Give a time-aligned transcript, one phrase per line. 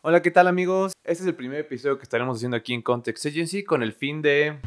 [0.00, 0.92] Hola, ¿qué tal amigos?
[1.02, 4.22] Este es el primer episodio que estaremos haciendo aquí en Context Agency con el fin
[4.22, 4.60] de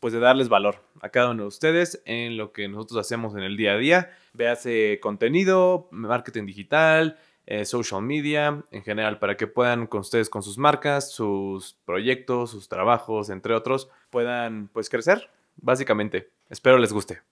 [0.00, 3.42] pues de darles valor a cada uno de ustedes en lo que nosotros hacemos en
[3.42, 4.10] el día a día.
[4.34, 7.16] Véase contenido, marketing digital,
[7.46, 12.50] eh, social media, en general, para que puedan con ustedes, con sus marcas, sus proyectos,
[12.50, 16.28] sus trabajos, entre otros, puedan pues crecer, básicamente.
[16.50, 17.22] Espero les guste.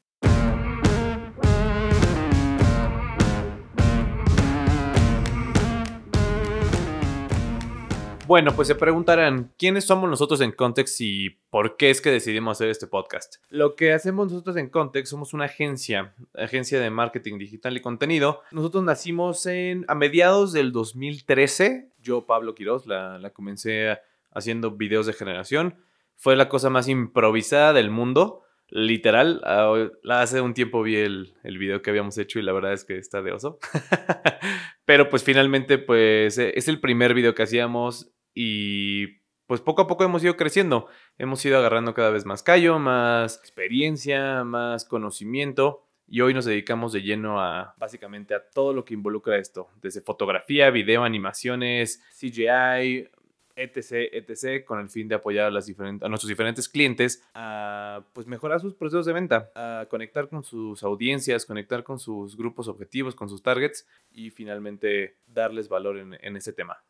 [8.33, 12.57] Bueno, pues se preguntarán, ¿quiénes somos nosotros en Context y por qué es que decidimos
[12.57, 13.35] hacer este podcast?
[13.51, 18.41] Lo que hacemos nosotros en Context somos una agencia, agencia de marketing digital y contenido.
[18.51, 21.91] Nosotros nacimos en, a mediados del 2013.
[22.01, 23.99] Yo, Pablo Quiroz, la, la comencé
[24.31, 25.77] haciendo videos de generación.
[26.17, 28.45] Fue la cosa más improvisada del mundo.
[28.69, 29.43] Literal,
[30.09, 32.97] hace un tiempo vi el, el, video que habíamos hecho y la verdad es que
[32.97, 33.59] está de oso.
[34.87, 40.05] Pero pues finalmente pues es el primer video que hacíamos y pues poco a poco
[40.05, 40.87] hemos ido creciendo.
[41.19, 45.85] Hemos ido agarrando cada vez más callo, más experiencia, más conocimiento.
[46.09, 50.01] Y hoy nos dedicamos de lleno a básicamente a todo lo que involucra esto, desde
[50.01, 53.09] fotografía, video, animaciones, CGI,
[53.57, 58.27] etc, etc, con el fin de apoyar a, las diferentes, nuestros diferentes clientes a pues
[58.27, 63.15] mejorar sus procesos de venta, a conectar con sus audiencias, conectar con sus grupos objetivos,
[63.15, 66.83] con sus targets y finalmente darles valor en, en ese tema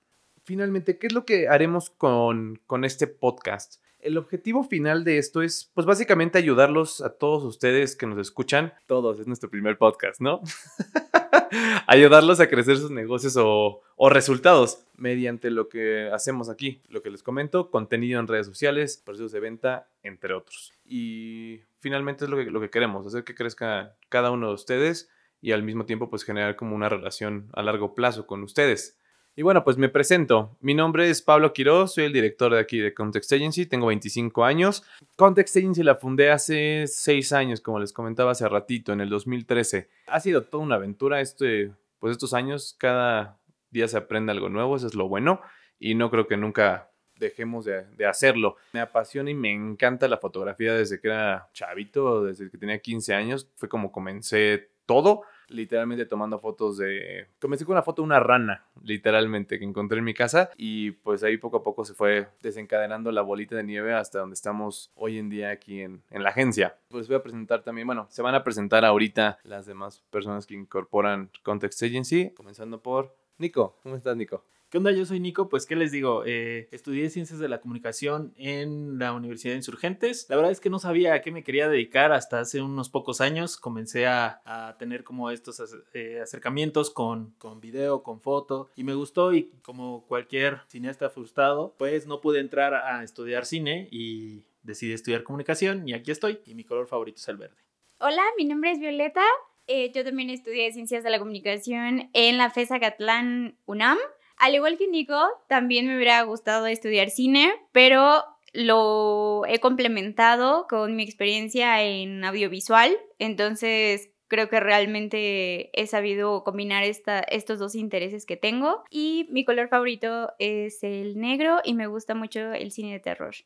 [0.44, 3.82] finalmente, ¿qué es lo que haremos con, con este podcast?
[4.00, 8.72] El objetivo final de esto es, pues básicamente ayudarlos a todos ustedes que nos escuchan.
[8.86, 10.40] Todos, es nuestro primer podcast, ¿no?
[11.86, 16.82] ayudarlos a crecer sus negocios o, o, resultados mediante lo que hacemos aquí.
[16.88, 20.72] Lo que les comento, contenido en redes sociales, procesos de venta, entre otros.
[20.84, 25.10] Y finalmente es lo que, lo que queremos, hacer que crezca cada uno de ustedes
[25.40, 28.98] y al mismo tiempo pues generar como una relación a largo plazo con ustedes.
[29.34, 30.58] Y bueno, pues me presento.
[30.60, 34.44] Mi nombre es Pablo Quiroz, soy el director de aquí de Context Agency, tengo 25
[34.44, 34.84] años.
[35.16, 39.88] Context Agency la fundé hace 6 años, como les comentaba hace ratito, en el 2013.
[40.08, 43.38] Ha sido toda una aventura este, pues estos años, cada
[43.70, 45.40] día se aprende algo nuevo, eso es lo bueno,
[45.78, 48.56] y no creo que nunca dejemos de, de, hacerlo.
[48.74, 53.14] Me apasiona y me encanta la fotografía desde que era chavito, desde que tenía 15
[53.14, 57.28] años, fue como comencé todo literalmente tomando fotos de...
[57.40, 61.22] Comencé con una foto de una rana, literalmente, que encontré en mi casa y pues
[61.22, 65.18] ahí poco a poco se fue desencadenando la bolita de nieve hasta donde estamos hoy
[65.18, 66.76] en día aquí en, en la agencia.
[66.88, 70.54] Pues voy a presentar también, bueno, se van a presentar ahorita las demás personas que
[70.54, 73.78] incorporan Context Agency, comenzando por Nico.
[73.82, 74.44] ¿Cómo estás, Nico?
[74.72, 74.90] ¿Qué onda?
[74.90, 76.22] Yo soy Nico, pues ¿qué les digo?
[76.24, 80.24] Eh, estudié Ciencias de la Comunicación en la Universidad de Insurgentes.
[80.30, 83.20] La verdad es que no sabía a qué me quería dedicar hasta hace unos pocos
[83.20, 83.58] años.
[83.58, 85.62] Comencé a, tener como estos
[85.92, 91.74] eh, acercamientos con, con video, con foto, y me gustó y como cualquier cineasta frustrado,
[91.76, 96.54] pues no pude entrar a estudiar cine y decidí estudiar comunicación y aquí estoy y
[96.54, 97.56] mi color favorito es el verde.
[97.98, 99.22] Hola, mi nombre es Violeta.
[99.66, 103.98] Eh, yo también estudié Ciencias de la Comunicación en la FESA Catlán UNAM.
[104.42, 110.96] Al igual que Nico, también me hubiera gustado estudiar cine, pero lo he complementado con
[110.96, 118.36] mi experiencia en audiovisual, entonces creo que realmente he sabido combinar estos dos intereses que
[118.36, 122.98] tengo y mi color favorito es el negro y me gusta mucho el cine de
[122.98, 123.36] terror.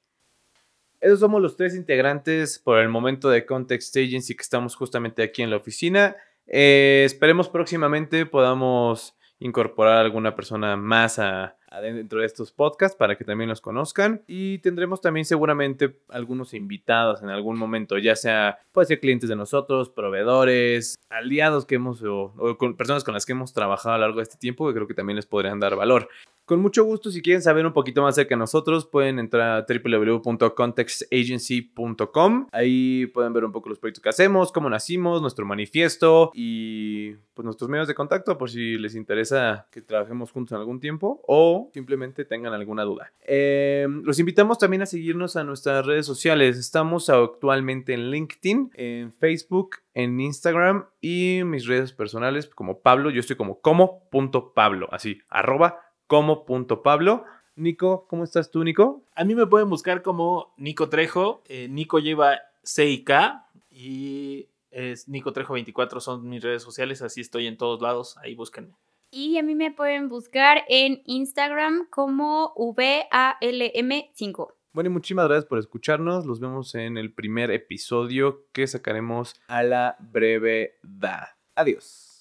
[1.02, 5.42] Esos somos los tres integrantes por el momento de Context Agency que estamos justamente aquí
[5.42, 6.16] en la oficina.
[6.46, 13.16] Eh, esperemos próximamente podamos incorporar a alguna persona más a, dentro de estos podcasts para
[13.16, 18.60] que también los conozcan y tendremos también seguramente algunos invitados en algún momento, ya sea
[18.72, 22.32] puede ser clientes de nosotros, proveedores, aliados que hemos o,
[22.78, 24.94] personas con las que hemos trabajado a lo largo de este tiempo que creo que
[24.94, 26.08] también les podrían dar valor.
[26.46, 29.66] Con mucho gusto, si quieren saber un poquito más acerca de nosotros, pueden entrar a
[29.68, 32.46] www.contextagency.com.
[32.52, 37.44] Ahí pueden ver un poco los proyectos que hacemos, cómo nacimos, nuestro manifiesto y pues
[37.44, 41.68] nuestros medios de contacto por si les interesa que trabajemos juntos en algún tiempo o
[41.74, 43.10] simplemente tengan alguna duda.
[43.26, 46.58] Eh, los invitamos también a seguirnos a nuestras redes sociales.
[46.58, 53.10] Estamos actualmente en LinkedIn, en Facebook, en Instagram y mis redes personales como Pablo.
[53.10, 57.24] Yo estoy como como.pablo, así, arroba como punto Pablo.
[57.54, 59.02] Nico, ¿cómo estás tú, Nico?
[59.14, 61.42] A mí me pueden buscar como Nico Trejo.
[61.46, 67.00] Eh, Nico lleva C y K y es Nico Trejo 24 son mis redes sociales,
[67.00, 68.74] así estoy en todos lados, ahí búsquenme.
[69.10, 74.48] Y a mí me pueden buscar en Instagram como VALM5.
[74.72, 76.26] Bueno, y muchísimas gracias por escucharnos.
[76.26, 81.28] Los vemos en el primer episodio que sacaremos a la brevedad.
[81.54, 82.15] Adiós.